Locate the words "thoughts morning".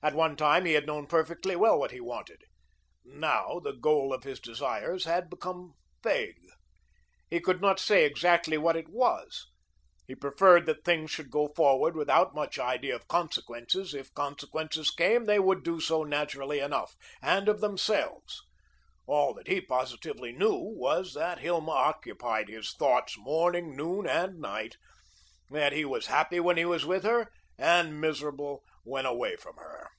22.72-23.74